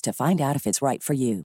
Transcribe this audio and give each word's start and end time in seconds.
to 0.00 0.12
find 0.12 0.40
out 0.40 0.56
if 0.56 0.66
it's 0.66 0.82
right 0.82 1.02
for 1.02 1.14
you. 1.14 1.44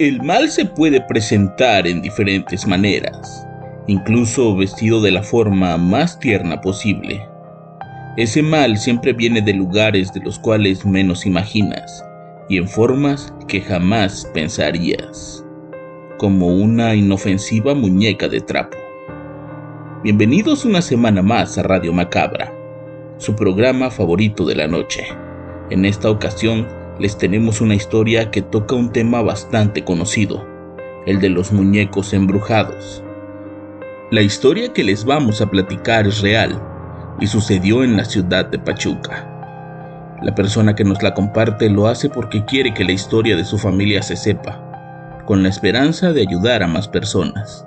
El 0.00 0.20
mal 0.24 0.50
se 0.50 0.64
puede 0.64 1.00
presentar 1.02 1.86
en 1.86 2.02
diferentes 2.02 2.66
maneras, 2.66 3.46
incluso 3.86 4.56
vestido 4.56 5.00
de 5.00 5.12
la 5.12 5.22
forma 5.22 5.76
más 5.76 6.18
tierna 6.18 6.60
posible. 6.60 7.24
Ese 8.16 8.42
mal 8.42 8.76
siempre 8.76 9.12
viene 9.12 9.40
de 9.40 9.54
lugares 9.54 10.12
de 10.12 10.20
los 10.20 10.40
cuales 10.40 10.84
menos 10.84 11.26
imaginas 11.26 12.04
y 12.48 12.56
en 12.56 12.68
formas 12.68 13.32
que 13.46 13.60
jamás 13.60 14.28
pensarías 14.34 15.43
como 16.18 16.46
una 16.46 16.94
inofensiva 16.94 17.74
muñeca 17.74 18.28
de 18.28 18.40
trapo. 18.40 18.76
Bienvenidos 20.04 20.64
una 20.64 20.80
semana 20.80 21.22
más 21.22 21.58
a 21.58 21.64
Radio 21.64 21.92
Macabra, 21.92 22.52
su 23.18 23.34
programa 23.34 23.90
favorito 23.90 24.46
de 24.46 24.54
la 24.54 24.68
noche. 24.68 25.06
En 25.70 25.84
esta 25.84 26.10
ocasión 26.10 26.68
les 27.00 27.18
tenemos 27.18 27.60
una 27.60 27.74
historia 27.74 28.30
que 28.30 28.42
toca 28.42 28.76
un 28.76 28.92
tema 28.92 29.22
bastante 29.22 29.82
conocido, 29.82 30.46
el 31.04 31.20
de 31.20 31.30
los 31.30 31.52
muñecos 31.52 32.12
embrujados. 32.12 33.02
La 34.12 34.22
historia 34.22 34.72
que 34.72 34.84
les 34.84 35.04
vamos 35.04 35.40
a 35.40 35.50
platicar 35.50 36.06
es 36.06 36.20
real 36.20 36.62
y 37.20 37.26
sucedió 37.26 37.82
en 37.82 37.96
la 37.96 38.04
ciudad 38.04 38.46
de 38.46 38.60
Pachuca. 38.60 39.30
La 40.22 40.34
persona 40.34 40.76
que 40.76 40.84
nos 40.84 41.02
la 41.02 41.12
comparte 41.12 41.68
lo 41.68 41.88
hace 41.88 42.08
porque 42.08 42.44
quiere 42.44 42.72
que 42.72 42.84
la 42.84 42.92
historia 42.92 43.36
de 43.36 43.44
su 43.44 43.58
familia 43.58 44.00
se 44.00 44.16
sepa 44.16 44.63
con 45.26 45.42
la 45.42 45.48
esperanza 45.48 46.12
de 46.12 46.22
ayudar 46.22 46.62
a 46.62 46.66
más 46.66 46.88
personas. 46.88 47.66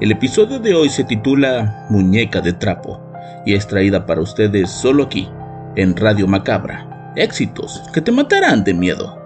El 0.00 0.10
episodio 0.10 0.58
de 0.58 0.74
hoy 0.74 0.88
se 0.88 1.04
titula 1.04 1.86
Muñeca 1.88 2.40
de 2.40 2.52
Trapo 2.52 3.00
y 3.46 3.54
es 3.54 3.66
traída 3.66 4.04
para 4.06 4.20
ustedes 4.20 4.70
solo 4.70 5.04
aquí, 5.04 5.28
en 5.76 5.96
Radio 5.96 6.26
Macabra. 6.26 7.12
Éxitos 7.16 7.82
que 7.92 8.00
te 8.00 8.10
matarán 8.10 8.64
de 8.64 8.74
miedo. 8.74 9.18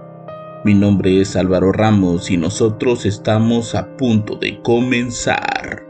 Mi 0.64 0.74
nombre 0.74 1.20
es 1.20 1.36
Álvaro 1.36 1.72
Ramos 1.72 2.30
y 2.30 2.36
nosotros 2.36 3.06
estamos 3.06 3.74
a 3.74 3.96
punto 3.96 4.36
de 4.36 4.60
comenzar. 4.62 5.85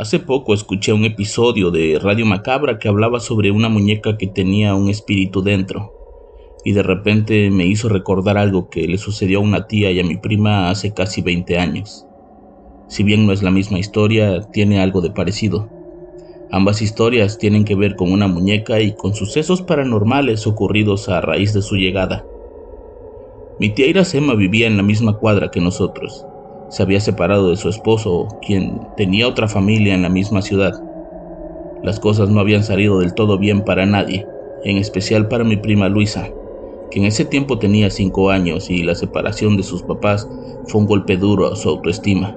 Hace 0.00 0.18
poco 0.18 0.54
escuché 0.54 0.94
un 0.94 1.04
episodio 1.04 1.70
de 1.70 1.98
Radio 2.02 2.24
Macabra 2.24 2.78
que 2.78 2.88
hablaba 2.88 3.20
sobre 3.20 3.50
una 3.50 3.68
muñeca 3.68 4.16
que 4.16 4.26
tenía 4.26 4.74
un 4.74 4.88
espíritu 4.88 5.42
dentro, 5.42 5.92
y 6.64 6.72
de 6.72 6.82
repente 6.82 7.50
me 7.50 7.66
hizo 7.66 7.90
recordar 7.90 8.38
algo 8.38 8.70
que 8.70 8.88
le 8.88 8.96
sucedió 8.96 9.40
a 9.40 9.42
una 9.42 9.66
tía 9.66 9.90
y 9.90 10.00
a 10.00 10.02
mi 10.02 10.16
prima 10.16 10.70
hace 10.70 10.94
casi 10.94 11.20
20 11.20 11.58
años. 11.58 12.06
Si 12.88 13.02
bien 13.02 13.26
no 13.26 13.32
es 13.34 13.42
la 13.42 13.50
misma 13.50 13.78
historia, 13.78 14.40
tiene 14.40 14.80
algo 14.80 15.02
de 15.02 15.10
parecido. 15.10 15.68
Ambas 16.50 16.80
historias 16.80 17.36
tienen 17.36 17.66
que 17.66 17.74
ver 17.74 17.94
con 17.94 18.10
una 18.10 18.26
muñeca 18.26 18.80
y 18.80 18.94
con 18.94 19.14
sucesos 19.14 19.60
paranormales 19.60 20.46
ocurridos 20.46 21.10
a 21.10 21.20
raíz 21.20 21.52
de 21.52 21.60
su 21.60 21.76
llegada. 21.76 22.24
Mi 23.58 23.68
tía 23.68 23.86
Iracema 23.86 24.32
vivía 24.34 24.66
en 24.66 24.78
la 24.78 24.82
misma 24.82 25.18
cuadra 25.18 25.50
que 25.50 25.60
nosotros, 25.60 26.24
se 26.70 26.84
había 26.84 27.00
separado 27.00 27.50
de 27.50 27.56
su 27.56 27.68
esposo, 27.68 28.28
quien 28.40 28.80
tenía 28.96 29.28
otra 29.28 29.48
familia 29.48 29.94
en 29.94 30.02
la 30.02 30.08
misma 30.08 30.40
ciudad. 30.40 30.72
Las 31.82 31.98
cosas 31.98 32.30
no 32.30 32.38
habían 32.40 32.62
salido 32.62 33.00
del 33.00 33.12
todo 33.12 33.38
bien 33.38 33.62
para 33.62 33.86
nadie, 33.86 34.26
en 34.64 34.76
especial 34.76 35.26
para 35.28 35.42
mi 35.42 35.56
prima 35.56 35.88
Luisa, 35.88 36.30
que 36.90 37.00
en 37.00 37.06
ese 37.06 37.24
tiempo 37.24 37.58
tenía 37.58 37.90
cinco 37.90 38.30
años 38.30 38.70
y 38.70 38.84
la 38.84 38.94
separación 38.94 39.56
de 39.56 39.64
sus 39.64 39.82
papás 39.82 40.28
fue 40.66 40.80
un 40.80 40.86
golpe 40.86 41.16
duro 41.16 41.52
a 41.52 41.56
su 41.56 41.68
autoestima. 41.68 42.36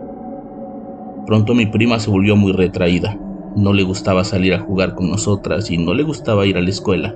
Pronto 1.27 1.53
mi 1.53 1.67
prima 1.67 1.99
se 1.99 2.09
volvió 2.09 2.35
muy 2.35 2.53
retraída. 2.53 3.17
No 3.55 3.71
le 3.71 3.83
gustaba 3.83 4.23
salir 4.23 4.55
a 4.55 4.59
jugar 4.59 4.95
con 4.95 5.09
nosotras 5.09 5.69
y 5.69 5.77
no 5.77 5.93
le 5.93 6.01
gustaba 6.01 6.47
ir 6.47 6.57
a 6.57 6.61
la 6.61 6.69
escuela. 6.69 7.15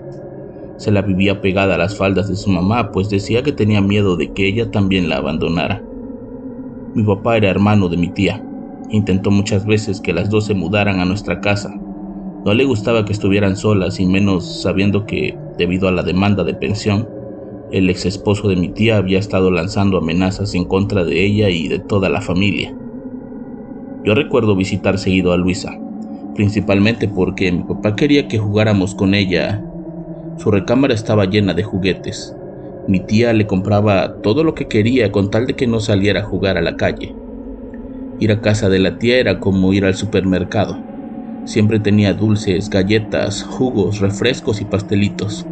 Se 0.78 0.91
la 0.91 1.01
vivía 1.01 1.41
pegada 1.41 1.75
a 1.75 1.79
las 1.79 1.97
faldas 1.97 2.29
de 2.29 2.35
su 2.35 2.51
mamá, 2.51 2.91
pues 2.91 3.09
decía 3.09 3.41
que 3.41 3.51
tenía 3.51 3.81
miedo 3.81 4.16
de 4.17 4.31
que 4.34 4.47
ella 4.47 4.69
también 4.69 5.09
la 5.09 5.17
abandonara. 5.17 5.81
Mi 6.97 7.03
papá 7.03 7.38
era 7.38 7.52
hermano 7.52 7.90
de 7.90 7.97
mi 7.97 8.08
tía. 8.08 8.44
Intentó 8.90 9.30
muchas 9.30 9.68
veces 9.68 10.02
que 10.02 10.13
las 10.13 10.31
dos 10.31 10.47
se 10.47 10.56
mudaran 10.56 11.00
a 11.00 11.06
nuestra 11.06 11.41
casa. 11.41 11.80
No 12.44 12.56
le 12.56 12.66
gustaba 12.66 13.06
que 13.06 13.13
estuvieran 13.13 13.56
solas 13.56 14.00
y 14.00 14.08
menos 14.08 14.63
sabiendo 14.63 15.06
que, 15.06 15.38
debido 15.59 15.88
a 15.88 15.91
la 15.91 16.02
demanda 16.02 16.44
de 16.44 16.56
pensión, 16.56 17.08
el 17.72 17.88
ex 17.91 18.08
esposo 18.08 18.47
de 18.50 18.56
mi 18.56 18.69
tía 18.69 18.97
había 18.97 19.19
estado 19.19 19.52
lanzando 19.52 20.00
amenazas 20.00 20.56
en 20.56 20.66
contra 20.66 21.03
de 21.03 21.24
ella 21.24 21.52
y 21.52 21.68
de 21.68 21.78
toda 21.78 22.09
la 22.09 22.19
familia. 22.19 22.75
Yo 24.03 24.16
recuerdo 24.16 24.56
visitar 24.56 24.97
seguido 24.97 25.34
a 25.34 25.38
Luisa, 25.38 25.79
principalmente 26.34 27.08
porque 27.08 27.52
mi 27.52 27.62
papá 27.62 27.96
quería 27.96 28.28
que 28.28 28.40
jugáramos 28.40 28.96
con 28.96 29.14
ella. 29.14 29.64
Su 30.38 30.50
recámara 30.50 30.96
estaba 30.96 31.25
llena 31.25 31.53
de 31.53 31.62
juguetes, 31.62 32.35
mi 32.88 33.02
tía 33.02 33.34
le 33.34 33.48
compraba 33.48 34.22
todo 34.22 34.46
lo 34.46 34.56
que 34.56 34.68
quería 34.68 35.12
con 35.12 35.30
tal 35.30 35.46
de 35.46 35.56
que 35.56 35.68
no 35.68 35.81
saliera 35.81 36.22
a 36.22 36.24
jugar 36.24 36.58
a 36.58 36.62
la 36.62 36.78
calle. 36.78 37.14
Ir 38.20 38.31
a 38.31 38.42
casa 38.42 38.70
de 38.70 38.80
la 38.80 38.98
tía 38.98 39.18
era 39.18 39.40
como 39.40 39.74
ir 39.74 39.84
al 39.84 39.96
supermercado. 39.96 40.78
Siempre 41.44 41.80
tenía 41.80 42.14
dulces, 42.14 42.70
galletas, 42.70 43.44
jugos, 43.44 44.00
refrescos 44.00 44.62
y 44.62 44.66
pastelitos. 44.66 45.46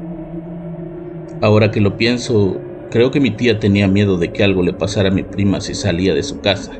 Ahora 1.41 1.71
que 1.71 1.81
lo 1.81 1.97
pienso, 1.97 2.57
creo 2.89 3.11
que 3.11 3.19
mi 3.19 3.31
tía 3.31 3.59
tenía 3.59 3.89
miedo 3.89 4.17
de 4.17 4.31
que 4.31 4.43
algo 4.43 4.63
le 4.63 4.73
pasara 4.73 5.09
a 5.09 5.13
mi 5.13 5.23
prima 5.23 5.59
si 5.59 5.75
salía 5.75 6.13
de 6.13 6.23
su 6.23 6.39
casa. 6.39 6.71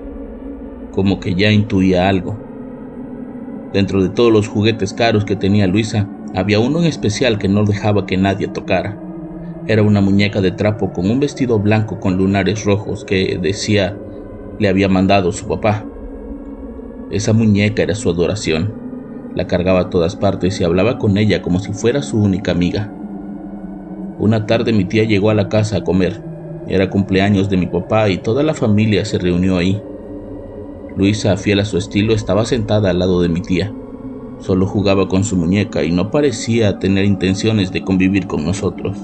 Como 0.92 1.20
que 1.20 1.36
ya 1.36 1.52
intuía 1.52 2.08
algo. 2.08 2.40
Dentro 3.74 4.02
de 4.02 4.10
todos 4.10 4.32
los 4.32 4.48
juguetes 4.48 4.94
caros 4.94 5.26
que 5.26 5.36
tenía 5.36 5.68
Luisa, 5.68 6.08
había 6.34 6.60
uno 6.60 6.80
en 6.80 6.86
especial 6.86 7.38
que 7.38 7.50
no 7.50 7.66
dejaba 7.66 8.06
que 8.06 8.16
nadie 8.16 8.48
tocara. 8.48 9.05
Era 9.68 9.82
una 9.82 10.00
muñeca 10.00 10.42
de 10.42 10.52
trapo 10.52 10.94
con 10.94 11.10
un 11.10 11.20
vestido 11.20 11.58
blanco 11.58 12.00
con 12.00 12.18
lunares 12.18 12.66
rojos 12.66 13.04
que 13.04 13.40
decía 13.42 13.98
le 14.60 14.68
había 14.68 14.88
mandado 14.88 15.32
su 15.32 15.48
papá. 15.48 15.86
Esa 17.10 17.34
muñeca 17.34 17.82
era 17.82 17.96
su 17.96 18.12
adoración. 18.12 18.74
La 19.34 19.48
cargaba 19.48 19.80
a 19.82 19.90
todas 19.90 20.16
partes 20.16 20.62
y 20.62 20.64
hablaba 20.64 21.00
con 21.00 21.18
ella 21.18 21.42
como 21.42 21.60
si 21.60 21.74
fuera 21.74 22.04
su 22.04 22.22
única 22.22 22.52
amiga. 22.52 22.94
Una 24.20 24.46
tarde 24.46 24.72
mi 24.72 24.86
tía 24.86 25.04
llegó 25.04 25.32
a 25.32 25.34
la 25.34 25.50
casa 25.50 25.78
a 25.78 25.84
comer. 25.84 26.22
Era 26.68 26.92
cumpleaños 26.92 27.50
de 27.50 27.58
mi 27.58 27.66
papá 27.66 28.10
y 28.10 28.20
toda 28.20 28.44
la 28.44 28.54
familia 28.54 29.04
se 29.04 29.18
reunió 29.18 29.58
ahí. 29.58 29.82
Luisa, 30.96 31.36
fiel 31.38 31.60
a 31.60 31.66
su 31.66 31.80
estilo, 31.80 32.14
estaba 32.14 32.46
sentada 32.46 32.92
al 32.92 33.00
lado 33.00 33.20
de 33.20 33.30
mi 33.30 33.42
tía. 33.42 33.74
Solo 34.38 34.68
jugaba 34.68 35.08
con 35.08 35.24
su 35.24 35.36
muñeca 35.36 35.84
y 35.84 35.92
no 35.92 36.12
parecía 36.12 36.78
tener 36.78 37.06
intenciones 37.06 37.72
de 37.72 37.82
convivir 37.84 38.28
con 38.28 38.46
nosotros. 38.46 38.98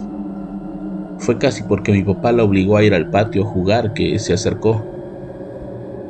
Fue 1.21 1.37
casi 1.37 1.61
porque 1.61 1.91
mi 1.91 2.01
papá 2.01 2.31
la 2.31 2.43
obligó 2.43 2.77
a 2.77 2.83
ir 2.83 2.95
al 2.95 3.11
patio 3.11 3.43
a 3.43 3.45
jugar 3.45 3.93
que 3.93 4.17
se 4.17 4.33
acercó. 4.33 4.83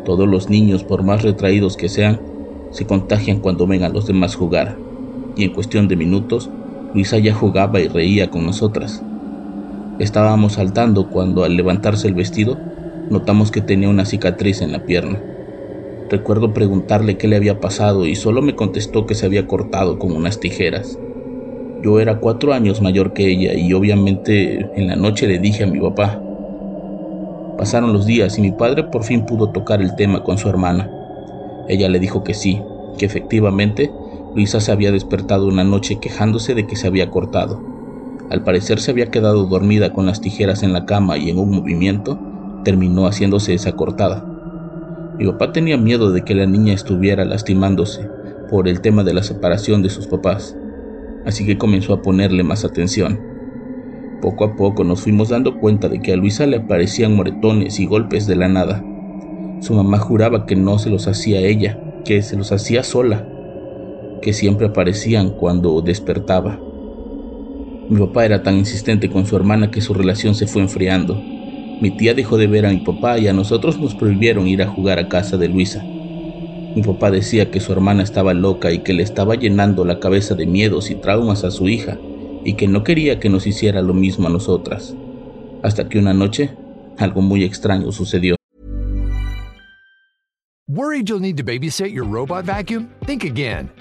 Todos 0.05 0.25
los 0.25 0.49
niños, 0.49 0.85
por 0.85 1.03
más 1.03 1.21
retraídos 1.21 1.75
que 1.75 1.89
sean, 1.89 2.21
se 2.71 2.85
contagian 2.85 3.39
cuando 3.39 3.67
ven 3.67 3.83
a 3.83 3.89
los 3.89 4.07
demás 4.07 4.35
jugar, 4.35 4.77
y 5.35 5.43
en 5.43 5.51
cuestión 5.51 5.89
de 5.89 5.97
minutos, 5.97 6.49
Luisa 6.93 7.19
ya 7.19 7.33
jugaba 7.33 7.81
y 7.81 7.89
reía 7.89 8.29
con 8.29 8.45
nosotras. 8.45 9.03
Estábamos 9.99 10.53
saltando 10.53 11.09
cuando 11.09 11.43
al 11.43 11.57
levantarse 11.57 12.07
el 12.07 12.13
vestido 12.13 12.57
notamos 13.09 13.51
que 13.51 13.59
tenía 13.59 13.89
una 13.89 14.05
cicatriz 14.05 14.61
en 14.61 14.71
la 14.71 14.85
pierna. 14.85 15.21
Recuerdo 16.09 16.53
preguntarle 16.53 17.17
qué 17.17 17.27
le 17.27 17.35
había 17.35 17.59
pasado 17.59 18.05
y 18.05 18.15
solo 18.15 18.41
me 18.41 18.55
contestó 18.55 19.05
que 19.05 19.15
se 19.15 19.25
había 19.25 19.45
cortado 19.45 19.99
con 19.99 20.13
unas 20.13 20.39
tijeras. 20.39 20.97
Yo 21.83 21.99
era 21.99 22.19
cuatro 22.19 22.53
años 22.53 22.79
mayor 22.79 23.13
que 23.13 23.27
ella 23.27 23.53
y 23.55 23.73
obviamente 23.73 24.69
en 24.75 24.87
la 24.87 24.95
noche 24.95 25.27
le 25.27 25.39
dije 25.39 25.63
a 25.63 25.67
mi 25.67 25.79
papá. 25.79 26.21
Pasaron 27.57 27.91
los 27.91 28.05
días 28.05 28.37
y 28.37 28.41
mi 28.41 28.51
padre 28.51 28.83
por 28.83 29.03
fin 29.03 29.25
pudo 29.25 29.49
tocar 29.49 29.81
el 29.81 29.95
tema 29.95 30.23
con 30.23 30.37
su 30.37 30.47
hermana. 30.47 30.91
Ella 31.67 31.89
le 31.89 31.99
dijo 31.99 32.23
que 32.23 32.35
sí, 32.35 32.61
que 32.99 33.05
efectivamente 33.05 33.91
Luisa 34.35 34.59
se 34.59 34.71
había 34.71 34.91
despertado 34.91 35.47
una 35.47 35.63
noche 35.63 35.99
quejándose 35.99 36.53
de 36.53 36.67
que 36.67 36.75
se 36.75 36.85
había 36.85 37.09
cortado. 37.09 37.59
Al 38.29 38.43
parecer 38.43 38.79
se 38.79 38.91
había 38.91 39.09
quedado 39.09 39.45
dormida 39.45 39.91
con 39.91 40.05
las 40.05 40.21
tijeras 40.21 40.61
en 40.61 40.73
la 40.73 40.85
cama 40.85 41.17
y 41.17 41.31
en 41.31 41.39
un 41.39 41.49
movimiento 41.49 42.19
terminó 42.63 43.07
haciéndose 43.07 43.55
esa 43.55 43.71
cortada. 43.71 44.23
Mi 45.17 45.25
papá 45.25 45.51
tenía 45.51 45.77
miedo 45.77 46.11
de 46.11 46.21
que 46.21 46.35
la 46.35 46.45
niña 46.45 46.73
estuviera 46.73 47.25
lastimándose 47.25 48.07
por 48.49 48.67
el 48.67 48.81
tema 48.81 49.03
de 49.03 49.13
la 49.13 49.23
separación 49.23 49.81
de 49.81 49.89
sus 49.89 50.07
papás, 50.07 50.55
así 51.25 51.45
que 51.45 51.57
comenzó 51.57 51.93
a 51.93 52.01
ponerle 52.01 52.43
más 52.43 52.65
atención. 52.65 53.19
Poco 54.21 54.43
a 54.43 54.55
poco 54.55 54.83
nos 54.83 55.01
fuimos 55.01 55.29
dando 55.29 55.59
cuenta 55.59 55.89
de 55.89 55.99
que 55.99 56.13
a 56.13 56.15
Luisa 56.15 56.45
le 56.45 56.57
aparecían 56.57 57.15
moretones 57.15 57.79
y 57.79 57.85
golpes 57.85 58.27
de 58.27 58.35
la 58.35 58.47
nada. 58.47 58.83
Su 59.61 59.73
mamá 59.73 59.97
juraba 59.97 60.45
que 60.45 60.55
no 60.55 60.77
se 60.77 60.89
los 60.89 61.07
hacía 61.07 61.39
ella, 61.39 61.79
que 62.05 62.21
se 62.21 62.37
los 62.37 62.51
hacía 62.51 62.83
sola, 62.83 63.27
que 64.21 64.33
siempre 64.33 64.67
aparecían 64.67 65.31
cuando 65.31 65.81
despertaba. 65.81 66.59
Mi 67.89 67.99
papá 67.99 68.25
era 68.25 68.43
tan 68.43 68.57
insistente 68.57 69.09
con 69.09 69.25
su 69.25 69.35
hermana 69.35 69.71
que 69.71 69.81
su 69.81 69.93
relación 69.93 70.35
se 70.35 70.47
fue 70.47 70.61
enfriando. 70.61 71.15
Mi 71.81 71.91
tía 71.91 72.13
dejó 72.13 72.37
de 72.37 72.47
ver 72.47 72.65
a 72.65 72.69
mi 72.69 72.79
papá 72.79 73.17
y 73.17 73.27
a 73.27 73.33
nosotros 73.33 73.79
nos 73.79 73.95
prohibieron 73.95 74.47
ir 74.47 74.61
a 74.61 74.67
jugar 74.67 74.99
a 74.99 75.09
casa 75.09 75.35
de 75.37 75.49
Luisa. 75.49 75.83
Mi 76.75 76.83
papá 76.83 77.11
decía 77.11 77.51
que 77.51 77.59
su 77.59 77.73
hermana 77.73 78.01
estaba 78.01 78.33
loca 78.33 78.71
y 78.71 78.79
que 78.79 78.93
le 78.93 79.03
estaba 79.03 79.35
llenando 79.35 79.83
la 79.83 79.99
cabeza 79.99 80.35
de 80.35 80.45
miedos 80.45 80.89
y 80.89 80.95
traumas 80.95 81.43
a 81.43 81.51
su 81.51 81.67
hija 81.67 81.97
y 82.45 82.53
que 82.53 82.67
no 82.67 82.83
quería 82.83 83.19
que 83.19 83.29
nos 83.29 83.45
hiciera 83.45 83.81
lo 83.81 83.93
mismo 83.93 84.27
a 84.27 84.31
nosotras. 84.31 84.95
Hasta 85.63 85.89
que 85.89 85.99
una 85.99 86.13
noche 86.13 86.51
algo 86.97 87.21
muy 87.21 87.43
extraño 87.43 87.91
sucedió. 87.91 88.35
Worried 90.67 91.09
you'll 91.09 91.19
need 91.19 91.35
to 91.35 91.43
babysit 91.43 91.91
your 91.91 92.05
robot 92.05 92.45
vacuum? 92.45 92.87
Think 93.05 93.25
again. 93.25 93.80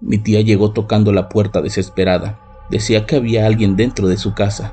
Mi 0.00 0.18
tía 0.18 0.42
llegó 0.42 0.70
tocando 0.70 1.10
la 1.12 1.28
puerta 1.28 1.60
desesperada. 1.60 2.38
Decía 2.70 3.04
que 3.04 3.16
había 3.16 3.46
alguien 3.46 3.74
dentro 3.74 4.06
de 4.06 4.16
su 4.16 4.32
casa. 4.32 4.72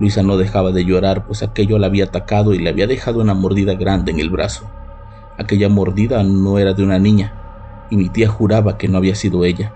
Luisa 0.00 0.24
no 0.24 0.36
dejaba 0.36 0.72
de 0.72 0.84
llorar, 0.84 1.26
pues 1.26 1.44
aquello 1.44 1.78
la 1.78 1.86
había 1.86 2.06
atacado 2.06 2.54
y 2.54 2.58
le 2.58 2.68
había 2.68 2.88
dejado 2.88 3.20
una 3.20 3.34
mordida 3.34 3.74
grande 3.74 4.10
en 4.10 4.18
el 4.18 4.30
brazo. 4.30 4.68
Aquella 5.38 5.68
mordida 5.68 6.24
no 6.24 6.58
era 6.58 6.74
de 6.74 6.82
una 6.82 6.98
niña, 6.98 7.34
y 7.88 7.96
mi 7.96 8.08
tía 8.08 8.28
juraba 8.28 8.78
que 8.78 8.88
no 8.88 8.98
había 8.98 9.14
sido 9.14 9.44
ella. 9.44 9.72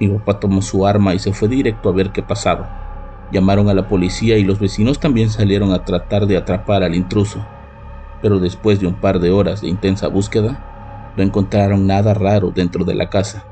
Mi 0.00 0.08
papá 0.08 0.40
tomó 0.40 0.62
su 0.62 0.86
arma 0.86 1.14
y 1.14 1.18
se 1.18 1.34
fue 1.34 1.48
directo 1.48 1.90
a 1.90 1.92
ver 1.92 2.10
qué 2.10 2.22
pasaba. 2.22 3.28
Llamaron 3.30 3.68
a 3.68 3.74
la 3.74 3.88
policía 3.88 4.38
y 4.38 4.44
los 4.44 4.58
vecinos 4.58 5.00
también 5.00 5.28
salieron 5.28 5.74
a 5.74 5.84
tratar 5.84 6.26
de 6.26 6.38
atrapar 6.38 6.82
al 6.82 6.94
intruso. 6.94 7.44
Pero 8.22 8.38
después 8.38 8.80
de 8.80 8.86
un 8.86 8.94
par 8.94 9.20
de 9.20 9.32
horas 9.32 9.60
de 9.60 9.68
intensa 9.68 10.08
búsqueda, 10.08 11.12
no 11.14 11.22
encontraron 11.22 11.86
nada 11.86 12.14
raro 12.14 12.52
dentro 12.54 12.86
de 12.86 12.94
la 12.94 13.10
casa. 13.10 13.44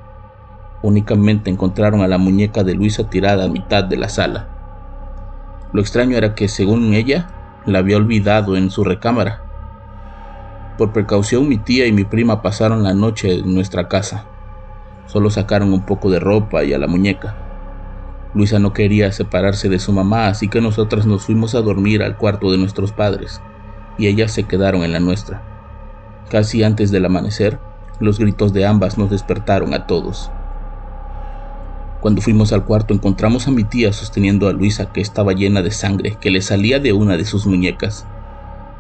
Únicamente 0.82 1.50
encontraron 1.50 2.02
a 2.02 2.08
la 2.08 2.18
muñeca 2.18 2.62
de 2.62 2.74
Luisa 2.74 3.08
tirada 3.08 3.44
a 3.44 3.48
mitad 3.48 3.84
de 3.84 3.96
la 3.96 4.08
sala. 4.08 4.48
Lo 5.72 5.80
extraño 5.80 6.16
era 6.16 6.34
que, 6.34 6.48
según 6.48 6.94
ella, 6.94 7.28
la 7.66 7.80
había 7.80 7.96
olvidado 7.96 8.56
en 8.56 8.70
su 8.70 8.84
recámara. 8.84 9.42
Por 10.78 10.92
precaución 10.92 11.48
mi 11.48 11.58
tía 11.58 11.86
y 11.86 11.92
mi 11.92 12.04
prima 12.04 12.42
pasaron 12.42 12.82
la 12.82 12.94
noche 12.94 13.40
en 13.40 13.54
nuestra 13.54 13.88
casa. 13.88 14.26
Solo 15.06 15.30
sacaron 15.30 15.72
un 15.72 15.86
poco 15.86 16.10
de 16.10 16.20
ropa 16.20 16.64
y 16.64 16.72
a 16.72 16.78
la 16.78 16.86
muñeca. 16.86 17.34
Luisa 18.34 18.58
no 18.58 18.72
quería 18.74 19.10
separarse 19.12 19.70
de 19.70 19.78
su 19.78 19.92
mamá, 19.92 20.28
así 20.28 20.48
que 20.48 20.60
nosotras 20.60 21.06
nos 21.06 21.24
fuimos 21.24 21.54
a 21.54 21.62
dormir 21.62 22.02
al 22.02 22.18
cuarto 22.18 22.50
de 22.50 22.58
nuestros 22.58 22.92
padres, 22.92 23.40
y 23.96 24.08
ellas 24.08 24.32
se 24.32 24.44
quedaron 24.44 24.82
en 24.82 24.92
la 24.92 25.00
nuestra. 25.00 25.42
Casi 26.30 26.62
antes 26.62 26.90
del 26.90 27.06
amanecer, 27.06 27.58
los 27.98 28.18
gritos 28.18 28.52
de 28.52 28.66
ambas 28.66 28.98
nos 28.98 29.10
despertaron 29.10 29.72
a 29.72 29.86
todos. 29.86 30.30
Cuando 32.06 32.22
fuimos 32.22 32.52
al 32.52 32.64
cuarto 32.64 32.94
encontramos 32.94 33.48
a 33.48 33.50
mi 33.50 33.64
tía 33.64 33.92
sosteniendo 33.92 34.46
a 34.46 34.52
Luisa 34.52 34.92
que 34.92 35.00
estaba 35.00 35.32
llena 35.32 35.60
de 35.62 35.72
sangre 35.72 36.16
que 36.20 36.30
le 36.30 36.40
salía 36.40 36.78
de 36.78 36.92
una 36.92 37.16
de 37.16 37.24
sus 37.24 37.46
muñecas. 37.46 38.06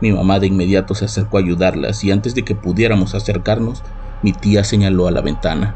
Mi 0.00 0.12
mamá 0.12 0.38
de 0.38 0.46
inmediato 0.46 0.94
se 0.94 1.06
acercó 1.06 1.36
a 1.36 1.40
ayudarlas 1.40 2.04
y 2.04 2.12
antes 2.12 2.36
de 2.36 2.44
que 2.44 2.54
pudiéramos 2.54 3.16
acercarnos, 3.16 3.82
mi 4.22 4.32
tía 4.32 4.62
señaló 4.62 5.08
a 5.08 5.10
la 5.10 5.22
ventana. 5.22 5.74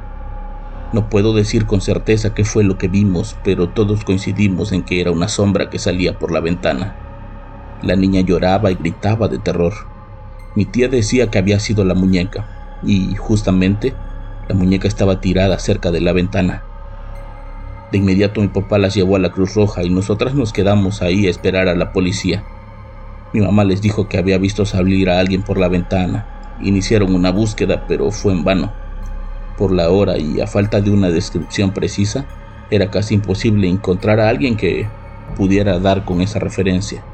No 0.93 1.11
puedo 1.11 1.35
decir 1.35 1.67
con 1.67 1.81
certeza 1.81 2.35
qué 2.35 2.45
fue 2.45 2.63
lo 2.63 2.79
que 2.79 2.87
vimos, 2.87 3.37
pero 3.43 3.69
todos 3.71 4.05
coincidimos 4.05 4.71
en 4.71 4.85
que 4.85 5.01
era 5.01 5.11
una 5.11 5.27
sombra 5.27 5.71
que 5.71 5.81
salía 5.81 6.21
por 6.21 6.31
la 6.31 6.39
ventana. 6.39 6.95
La 7.83 7.97
niña 7.97 8.21
lloraba 8.21 8.71
y 8.71 8.77
gritaba 8.77 9.27
de 9.27 9.41
terror. 9.41 9.75
Mi 10.55 10.67
tía 10.67 10.87
decía 10.87 11.33
que 11.33 11.39
había 11.39 11.59
sido 11.59 11.85
la 11.85 11.95
muñeca, 11.95 12.79
y 12.85 13.17
justamente 13.17 13.93
la 14.49 14.55
muñeca 14.55 14.87
estaba 14.87 15.21
tirada 15.21 15.59
cerca 15.59 15.91
de 15.91 16.01
la 16.01 16.13
ventana. 16.13 16.70
De 17.91 17.99
inmediato 17.99 18.41
mi 18.41 18.49
papá 18.49 18.79
las 18.79 18.95
llevó 18.95 19.17
a 19.17 19.19
la 19.19 19.31
Cruz 19.31 19.55
Roja 19.55 19.83
y 19.83 19.91
nosotras 19.91 20.35
nos 20.35 20.53
quedamos 20.53 21.03
ahí 21.03 21.27
a 21.27 21.31
esperar 21.31 21.69
a 21.69 21.75
la 21.75 21.93
policía. 21.93 22.45
Mi 23.33 23.41
mamá 23.41 23.65
les 23.65 23.83
dijo 23.83 24.09
que 24.09 24.19
había 24.19 24.39
visto 24.39 24.65
salir 24.65 25.11
a 25.11 25.19
alguien 25.19 25.43
por 25.43 25.59
la 25.59 25.69
ventana. 25.69 26.27
Iniciaron 26.61 27.15
una 27.15 27.31
búsqueda, 27.31 27.87
pero 27.89 28.11
fue 28.11 28.33
en 28.33 28.45
vano. 28.45 28.73
Por 29.57 29.73
la 29.73 29.91
hora 29.91 30.19
y 30.19 30.41
a 30.41 30.47
falta 30.47 30.81
de 30.81 30.91
una 30.91 31.11
descripción 31.11 31.73
precisa, 31.73 32.27
era 32.71 32.91
casi 32.91 33.15
imposible 33.15 33.69
encontrar 33.69 34.21
a 34.21 34.29
alguien 34.29 34.57
que 34.57 34.89
pudiera 35.37 35.79
dar 35.81 36.05
con 36.05 36.21
esa 36.21 36.39
referencia. 36.39 37.05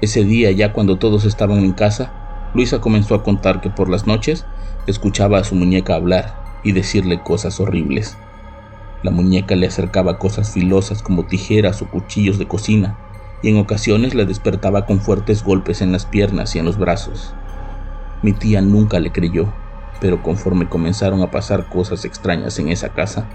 Ese 0.00 0.24
día, 0.24 0.50
ya 0.50 0.72
cuando 0.72 0.98
todos 0.98 1.24
estaban 1.24 1.58
en 1.58 1.72
casa, 1.72 2.50
Luisa 2.54 2.80
comenzó 2.80 3.14
a 3.14 3.22
contar 3.22 3.60
que 3.60 3.70
por 3.70 3.88
las 3.88 4.06
noches 4.06 4.46
escuchaba 4.86 5.38
a 5.38 5.44
su 5.44 5.54
muñeca 5.54 5.94
hablar 5.94 6.34
y 6.64 6.72
decirle 6.72 7.22
cosas 7.22 7.60
horribles. 7.60 8.16
La 9.00 9.12
muñeca 9.12 9.54
le 9.54 9.68
acercaba 9.68 10.18
cosas 10.18 10.50
filosas 10.52 11.02
como 11.02 11.24
tijeras 11.24 11.82
o 11.82 11.86
cuchillos 11.86 12.36
de 12.36 12.48
cocina, 12.48 12.96
y 13.42 13.48
en 13.48 13.56
ocasiones 13.58 14.16
la 14.16 14.24
despertaba 14.24 14.86
con 14.86 15.00
fuertes 15.00 15.44
golpes 15.44 15.82
en 15.82 15.92
las 15.92 16.04
piernas 16.04 16.56
y 16.56 16.58
en 16.58 16.64
los 16.64 16.78
brazos. 16.78 17.32
Mi 18.22 18.32
tía 18.32 18.60
nunca 18.60 18.98
le 18.98 19.12
creyó, 19.12 19.54
pero 20.00 20.20
conforme 20.20 20.68
comenzaron 20.68 21.22
a 21.22 21.30
pasar 21.30 21.68
cosas 21.68 22.04
extrañas 22.04 22.58
en 22.58 22.70
esa 22.70 22.88
casa, 22.88 23.28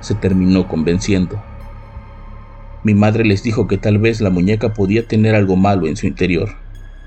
se 0.00 0.14
terminó 0.14 0.68
convenciendo. 0.68 1.42
Mi 2.82 2.92
madre 2.92 3.24
les 3.24 3.42
dijo 3.42 3.66
que 3.66 3.78
tal 3.78 3.96
vez 3.96 4.20
la 4.20 4.28
muñeca 4.28 4.74
podía 4.74 5.08
tener 5.08 5.34
algo 5.34 5.56
malo 5.56 5.86
en 5.86 5.96
su 5.96 6.06
interior, 6.06 6.50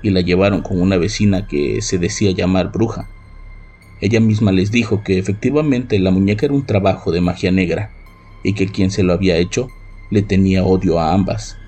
y 0.02 0.10
la 0.10 0.20
llevaron 0.20 0.62
con 0.62 0.80
una 0.80 0.96
vecina 0.96 1.46
que 1.46 1.80
se 1.80 1.98
decía 1.98 2.32
llamar 2.32 2.72
bruja. 2.72 3.08
Ella 4.00 4.18
misma 4.18 4.50
les 4.50 4.72
dijo 4.72 5.04
que 5.04 5.18
efectivamente 5.18 5.98
la 6.00 6.10
muñeca 6.10 6.46
era 6.46 6.54
un 6.54 6.66
trabajo 6.66 7.12
de 7.12 7.20
magia 7.20 7.52
negra, 7.52 7.92
y 8.42 8.54
que 8.54 8.66
quien 8.66 8.90
se 8.90 9.02
lo 9.02 9.12
había 9.12 9.36
hecho 9.36 9.68
le 10.10 10.22
tenía 10.22 10.64
odio 10.64 10.98
a 10.98 11.12
ambas, 11.12 11.58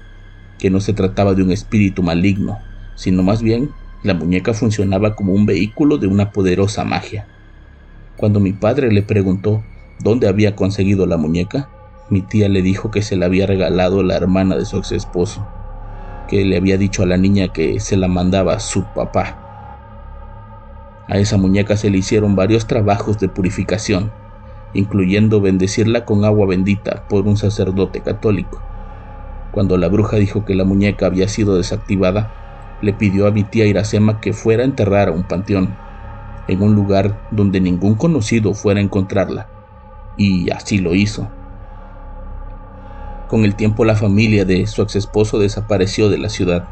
que 0.59 0.71
no 0.71 0.81
se 0.81 0.93
trataba 0.93 1.35
de 1.35 1.43
un 1.43 1.53
espíritu 1.53 2.03
maligno, 2.03 2.59
sino 2.95 3.23
más 3.23 3.43
bien 3.43 3.71
la 4.03 4.15
muñeca 4.15 4.53
funcionaba 4.53 5.15
como 5.15 5.33
un 5.33 5.47
vehículo 5.47 5.99
de 5.99 6.09
una 6.09 6.33
poderosa 6.33 6.85
magia. 6.85 7.27
Cuando 8.17 8.41
mi 8.41 8.53
padre 8.53 8.93
le 8.93 9.03
preguntó 9.03 9.63
dónde 10.01 10.29
había 10.29 10.57
conseguido 10.57 11.07
la 11.07 11.17
muñeca, 11.17 11.69
mi 12.11 12.21
tía 12.21 12.49
le 12.49 12.63
dijo 12.63 12.91
que 12.91 13.03
se 13.03 13.17
la 13.17 13.27
había 13.27 13.47
regalado 13.47 14.03
la 14.03 14.17
hermana 14.17 14.57
de 14.57 14.65
su 14.65 14.77
ex 14.77 14.93
esposo, 14.93 15.47
que 16.29 16.45
le 16.45 16.57
había 16.57 16.79
dicho 16.79 17.03
a 17.03 17.07
la 17.07 17.17
niña 17.17 17.49
que 17.49 17.81
se 17.81 17.97
la 17.97 18.09
mandaba 18.09 18.59
su 18.59 18.85
papá. 18.95 19.39
A 21.09 21.19
esa 21.19 21.37
muñeca 21.37 21.77
se 21.77 21.91
le 21.91 21.99
hicieron 21.99 22.37
varios 22.37 22.67
trabajos 22.67 23.19
de 23.19 23.29
purificación, 23.29 24.13
incluyendo 24.75 25.41
bendecirla 25.41 26.05
con 26.05 26.25
agua 26.25 26.47
bendita 26.47 27.05
por 27.09 27.27
un 27.27 27.37
sacerdote 27.37 28.01
católico. 28.01 28.63
Cuando 29.53 29.77
la 29.77 29.89
bruja 29.89 30.17
dijo 30.17 30.45
que 30.45 30.55
la 30.55 30.65
muñeca 30.65 31.07
había 31.07 31.29
sido 31.29 31.57
desactivada, 31.57 32.33
le 32.81 32.93
pidió 32.93 33.27
a 33.27 33.31
mi 33.31 33.45
tía 33.45 33.67
Iracema 33.67 34.21
que 34.21 34.33
fuera 34.33 34.63
a 34.63 34.67
enterrar 34.67 35.09
a 35.09 35.13
un 35.13 35.25
panteón, 35.25 35.77
en 36.49 36.63
un 36.63 36.75
lugar 36.75 37.29
donde 37.31 37.61
ningún 37.61 37.95
conocido 37.95 38.55
fuera 38.55 38.81
a 38.81 38.83
encontrarla, 38.83 39.49
y 40.17 40.51
así 40.51 40.79
lo 40.79 40.95
hizo. 40.95 41.31
Con 43.29 43.45
el 43.45 43.55
tiempo 43.55 43.85
la 43.85 43.95
familia 43.95 44.45
de 44.45 44.67
su 44.67 44.83
ex 44.83 44.97
esposo 44.97 45.39
desapareció 45.39 46.09
de 46.09 46.19
la 46.19 46.29
ciudad. 46.29 46.69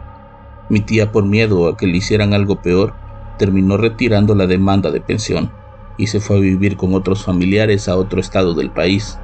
Mi 0.69 0.81
tía, 0.81 1.13
por 1.13 1.25
miedo 1.25 1.69
a 1.69 1.77
que 1.77 1.87
le 1.87 1.97
hicieran 1.99 2.35
algo 2.35 2.61
peor, 2.61 2.95
terminó 3.39 3.77
retirando 3.77 4.35
la 4.35 4.47
demanda 4.47 4.91
de 4.91 5.01
pensión 5.01 5.53
y 6.01 6.07
se 6.07 6.19
fue 6.19 6.39
a 6.39 6.41
vivir 6.41 6.79
con 6.79 6.95
otros 6.95 7.25
familiares 7.25 7.87
a 7.87 7.97
otro 7.97 8.21
estado 8.21 8.55
del 8.55 8.71
país. 8.71 9.19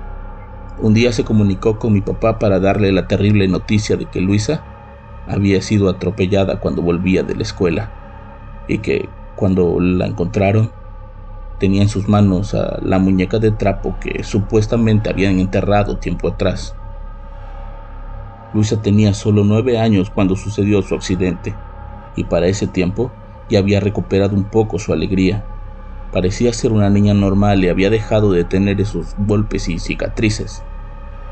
Un 0.78 0.92
día 0.92 1.10
se 1.10 1.24
comunicó 1.24 1.78
con 1.78 1.94
mi 1.94 2.02
papá 2.02 2.38
para 2.38 2.60
darle 2.60 2.92
la 2.92 3.08
terrible 3.08 3.48
noticia 3.48 3.96
de 3.96 4.04
que 4.04 4.20
Luisa 4.20 4.62
había 5.26 5.62
sido 5.62 5.88
atropellada 5.88 6.60
cuando 6.60 6.82
volvía 6.82 7.22
de 7.22 7.34
la 7.34 7.44
escuela 7.44 7.90
y 8.68 8.76
que 8.78 9.08
cuando 9.36 9.80
la 9.80 10.06
encontraron 10.06 10.70
tenía 11.58 11.80
en 11.80 11.88
sus 11.88 12.08
manos 12.08 12.52
a 12.52 12.78
la 12.82 12.98
muñeca 12.98 13.38
de 13.38 13.52
trapo 13.52 13.96
que 13.98 14.22
supuestamente 14.22 15.08
habían 15.08 15.40
enterrado 15.40 15.96
tiempo 15.96 16.28
atrás. 16.28 16.76
Luisa 18.52 18.82
tenía 18.82 19.14
solo 19.14 19.44
nueve 19.44 19.78
años 19.78 20.10
cuando 20.10 20.36
sucedió 20.36 20.82
su 20.82 20.94
accidente 20.94 21.54
y 22.16 22.24
para 22.24 22.48
ese 22.48 22.66
tiempo 22.66 23.10
ya 23.48 23.60
había 23.60 23.80
recuperado 23.80 24.36
un 24.36 24.44
poco 24.44 24.78
su 24.78 24.92
alegría. 24.92 25.55
Parecía 26.12 26.52
ser 26.52 26.72
una 26.72 26.88
niña 26.88 27.14
normal 27.14 27.64
y 27.64 27.68
había 27.68 27.90
dejado 27.90 28.32
de 28.32 28.44
tener 28.44 28.80
esos 28.80 29.14
golpes 29.18 29.68
y 29.68 29.78
cicatrices. 29.78 30.62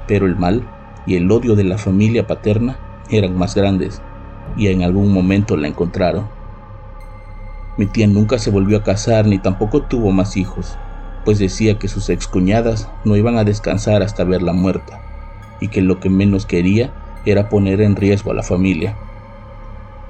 Pero 0.06 0.26
el 0.26 0.36
mal 0.36 0.68
y 1.06 1.16
el 1.16 1.30
odio 1.30 1.54
de 1.54 1.64
la 1.64 1.78
familia 1.78 2.26
paterna 2.26 2.78
eran 3.08 3.36
más 3.36 3.54
grandes 3.54 4.02
y 4.56 4.68
en 4.68 4.82
algún 4.82 5.12
momento 5.12 5.56
la 5.56 5.68
encontraron. 5.68 6.28
Mi 7.78 7.86
tía 7.86 8.06
nunca 8.06 8.38
se 8.38 8.50
volvió 8.50 8.78
a 8.78 8.82
casar 8.82 9.26
ni 9.26 9.38
tampoco 9.38 9.82
tuvo 9.82 10.12
más 10.12 10.36
hijos, 10.36 10.76
pues 11.24 11.38
decía 11.38 11.78
que 11.78 11.88
sus 11.88 12.08
excuñadas 12.10 12.88
no 13.04 13.16
iban 13.16 13.38
a 13.38 13.44
descansar 13.44 14.02
hasta 14.02 14.24
verla 14.24 14.52
muerta 14.52 15.00
y 15.60 15.68
que 15.68 15.82
lo 15.82 15.98
que 15.98 16.10
menos 16.10 16.46
quería 16.46 16.92
era 17.24 17.48
poner 17.48 17.80
en 17.80 17.96
riesgo 17.96 18.32
a 18.32 18.34
la 18.34 18.42
familia. 18.42 18.96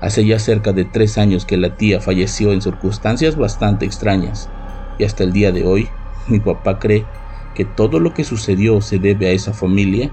Hace 0.00 0.26
ya 0.26 0.38
cerca 0.38 0.72
de 0.72 0.84
tres 0.84 1.16
años 1.16 1.46
que 1.46 1.56
la 1.56 1.76
tía 1.76 2.00
falleció 2.00 2.52
en 2.52 2.60
circunstancias 2.60 3.36
bastante 3.36 3.86
extrañas 3.86 4.50
y 4.98 5.04
hasta 5.04 5.24
el 5.24 5.32
día 5.32 5.52
de 5.52 5.64
hoy 5.64 5.88
mi 6.28 6.40
papá 6.40 6.78
cree 6.78 7.06
que 7.54 7.64
todo 7.64 8.00
lo 8.00 8.14
que 8.14 8.24
sucedió 8.24 8.80
se 8.80 8.98
debe 8.98 9.28
a 9.28 9.32
esa 9.32 9.52
familia 9.52 10.10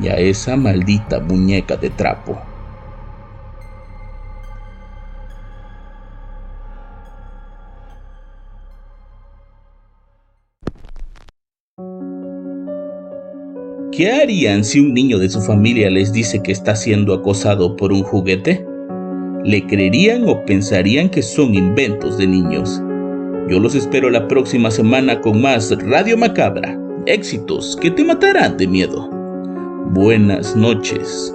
y 0.00 0.08
a 0.08 0.16
esa 0.16 0.56
maldita 0.56 1.20
muñeca 1.20 1.76
de 1.76 1.90
trapo. 1.90 2.40
¿Qué 13.92 14.10
harían 14.10 14.64
si 14.64 14.80
un 14.80 14.94
niño 14.94 15.18
de 15.18 15.28
su 15.28 15.42
familia 15.42 15.90
les 15.90 16.12
dice 16.14 16.42
que 16.42 16.50
está 16.50 16.74
siendo 16.74 17.12
acosado 17.12 17.76
por 17.76 17.92
un 17.92 18.02
juguete? 18.02 18.64
¿Le 19.44 19.66
creerían 19.66 20.26
o 20.26 20.44
pensarían 20.46 21.10
que 21.10 21.22
son 21.22 21.54
inventos 21.54 22.16
de 22.16 22.26
niños? 22.26 22.82
Yo 23.48 23.58
los 23.58 23.74
espero 23.74 24.08
la 24.08 24.28
próxima 24.28 24.70
semana 24.70 25.20
con 25.20 25.42
más 25.42 25.70
Radio 25.84 26.16
Macabra. 26.16 26.78
Éxitos 27.06 27.76
que 27.80 27.90
te 27.90 28.04
matarán 28.04 28.56
de 28.56 28.66
miedo. 28.66 29.08
Buenas 29.90 30.54
noches. 30.54 31.34